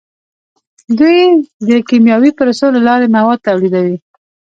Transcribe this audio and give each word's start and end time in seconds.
دوی 0.99 1.19
د 1.67 1.69
کیمیاوي 1.89 2.31
پروسو 2.37 2.67
له 2.75 2.81
لارې 2.87 3.07
مواد 3.15 3.39
تولیدوي. 3.47 3.97